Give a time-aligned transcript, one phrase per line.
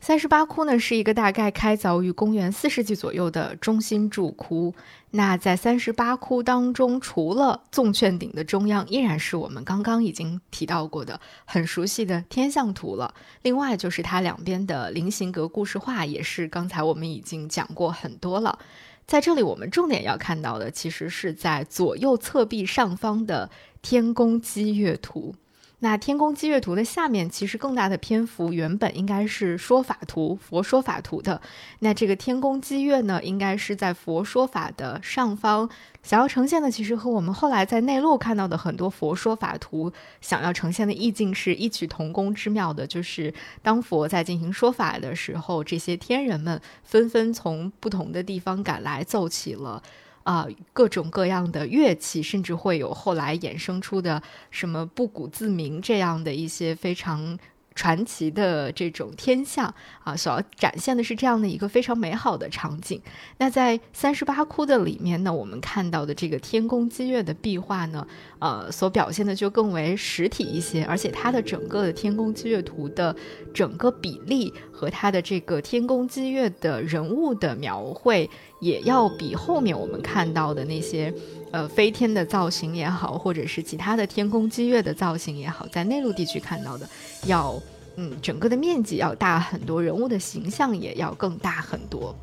[0.00, 4.74] 三十八窟呢是一个大概开凿于公元四世纪左右的中心柱窟。
[5.10, 13.12] 那在三十八窟当中，除了纵券顶的中央，依然是我们刚刚已经提到过的很熟悉的天象图了。
[13.42, 18.58] 另外就是它两边的菱形格故事画，也是刚才我们已经讲过很多了。
[19.06, 23.50] 在这里，我们重点要看到的，其实是在左右侧壁上方的
[23.82, 25.34] 天宫积月图。
[25.82, 31.40] 那天宫积月图的下面，其实更大的篇幅原本应该是说法图、佛说法图的。
[31.78, 35.70] 那这个天宫积月呢，应该是在佛说法的上方，
[36.02, 39.90] 想要呈现的，其实和我们后来在内陆看到的很多佛说法图
[40.20, 42.86] 想要呈现的意境是异曲同工之妙的。
[42.86, 49.82] 就是当佛在进行说法的时候，这些天人们纷纷从不同的地方赶来，奏起了。
[50.22, 57.38] 啊，各种各样的乐器，甚至会有后来衍生出的什么不鼓自鸣这样的一些非常。
[57.72, 63.00] 传奇的这种天象啊，所要展现的是这样的一个非常美好的场景。
[63.38, 68.06] 那在三十八窟的里面呢，我们看到的这个天宫积月的壁画呢，
[68.40, 73.14] 呃，所表现的就更为实体一些，而且它的整个的天宫积月图的
[73.54, 78.28] 整个比例和它的这个天宫积月的人物的描绘，
[78.60, 81.12] 也要比后面我们看到的那些。
[81.52, 86.88] 呃，飞天的造型也好，或者是其他的天宫积月的造型也好，在内陆地区看到的，
[87.26, 87.60] 要
[87.96, 92.14] 嗯，整个的面积要大很多，人物的形象也要更大很多。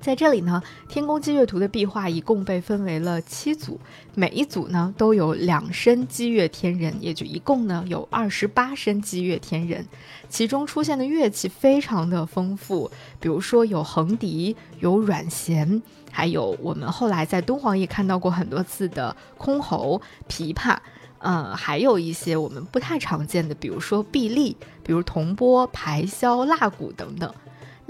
[0.00, 3.78] 在这里呢，天宫积月图的壁画一共被分为了七组，
[4.14, 9.86] 每一组呢都有两身积月天人，也就一共呢有二十八身积月天人。
[10.28, 12.90] 其中出现的乐器非常的丰富，
[13.20, 20.78] 比如说有横笛，有阮弦，还有我们后来在敦煌也看到过很多次的箜篌、琵琶，
[21.18, 27.30] 呃，还有一些我们不太常见的，比如说碧丽，比如铜钵、排箫、蜡鼓等等。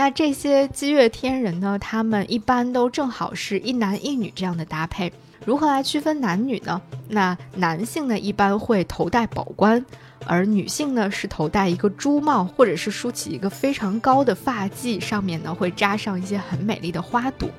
[0.01, 1.79] 那这些积月天人呢？
[1.79, 5.13] 他们一般都正好是一男一女这样的搭配。
[5.45, 6.81] 如何来区分男女呢？
[7.07, 9.85] 那男性呢，一般会头戴宝冠，
[10.25, 17.51] 而女性呢，是头戴一个珠帽，或者是梳起一个非常高的发髻，上面呢会扎上一些很美丽的花朵。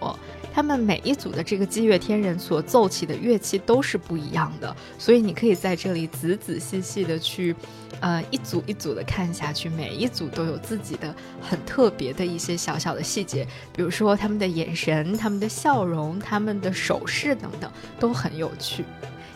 [0.53, 7.55] 他们每一组的这个积月天人所奏起的乐器都是不一样的，所以你可以在这里仔仔细细的去。
[7.99, 13.45] 呃，一组一组的看下去，每一组都有自己的很特别的一些小小的细节，
[13.75, 18.83] 比如说他们的眼神、他们的笑容、他们的手势等等，都很有趣。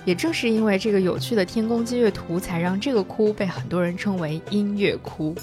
[0.03, 5.35] 也正是因为这个有趣的天宫积月图，才让这个窟被很多人称为音乐窟。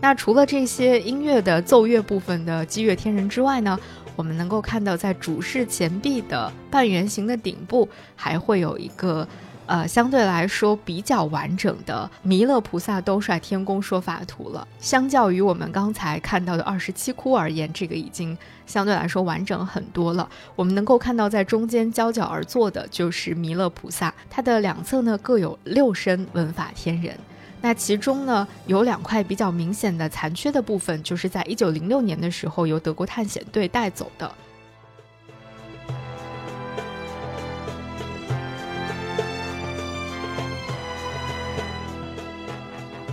[0.00, 3.78] 那除了这些音乐的奏乐部分的积月天人之外呢，
[4.16, 9.26] 我们能够看到在主室前壁的半圆形的顶部，还会有一个。
[9.68, 14.68] 呃，相对来说比较完整的弥勒菩萨兜率天宫说法图了。
[14.78, 20.28] 相较于我们刚才看到的二十七窟而言，这个已经相对来说完整很多了。
[20.54, 27.18] 我们能够看到，在中间交角而坐的就是弥勒菩萨，它的两侧呢各有六身文法天人。
[27.62, 34.30] 那其中呢有两块比较明显的残缺的部分，就是在一九零六年的时候由德国探险队带走的。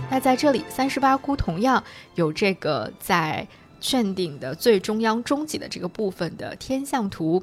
[0.08, 1.82] 那在这里，三十八窟同样
[2.14, 3.48] 有这个在
[3.80, 7.42] 券顶的最中央中脊的这个部分的天象图。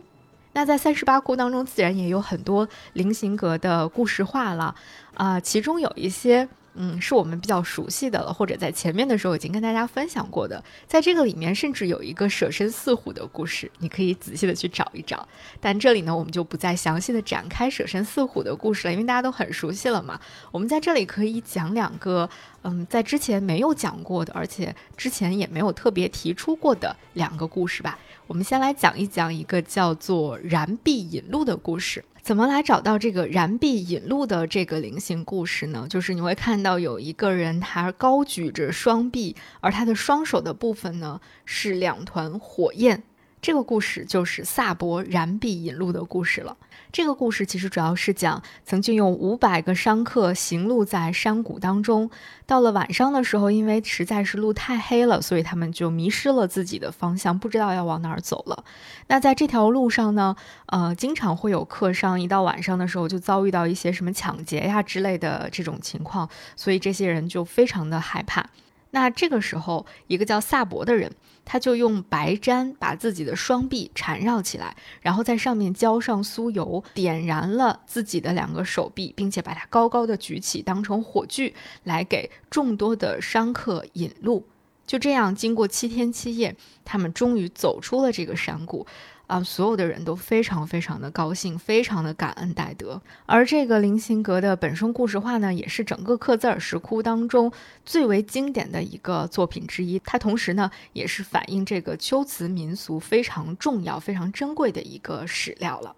[0.54, 4.74] 那在三十八窟当中，自然也有很多菱形格的故事画了
[5.16, 6.48] 啊，其中有一些。
[6.76, 10.64] 嗯，是我们比较熟悉的了，或者在前面的时候已经跟大家分享过的。
[10.88, 15.28] 在这个里面，甚至有一个舍身饲虎的故事，你可以仔细的去找一找。
[15.60, 20.20] 但这里呢，我们就不再详细的展开舍身饲虎的故事了，因为大家都很熟悉了嘛。
[20.52, 22.30] 我们在这里可以讲两个，
[22.64, 28.00] 嗯，在之前没有讲过的，而且之前也没有特别提出过的两个故事吧。
[28.28, 32.04] 我们先来讲一讲一个叫做燃臂引路的故事。
[32.22, 35.88] 怎么来找到这个燃臂引路的这个菱形故事呢？
[35.90, 43.04] 就是你会看到有一个人，他高举着双臂，而他的双手的部分呢是两团火焰。
[43.42, 46.56] 这个故事就是萨博燃臂引路的故事了。
[46.92, 52.12] 这个故事其实主要是讲，曾经有五百个商客行路在山谷当中，
[52.46, 58.64] 到了晚上的时候，因为实在是路太黑了，所以他们就迷失了自己的方向，不知道要往哪儿走了。
[59.08, 60.36] 那在这条路上呢，
[60.68, 68.46] 呃，经常会有客商一到晚上的时候就遭遇到一些什么抢劫呀之类的这种情况，所以这些人就非常的害怕。
[68.92, 71.12] 那这个时候，一个叫萨博的人。
[71.44, 81.54] 他就用白毡把自己的双臂缠绕起来，然后在上面浇上酥油，点燃了自己的两个手臂，并且把它高高的举起，当成火炬，
[81.84, 84.46] 来给众多的商客引路。
[84.92, 86.54] 就这样，经过七天七夜，
[86.84, 88.86] 他们终于走出了这个山谷。
[89.26, 93.02] 啊，所有的人都非常非常的高兴，非常的感恩戴德。
[93.26, 97.50] 而这个林辛格的本身故事画呢，也是整个克孜尔石窟当中
[97.86, 99.98] 最为经典的一个作品之一。
[100.04, 105.96] 它同时呢，也是反映这个秋瓷民俗非常重要、非常珍贵的一个史料了。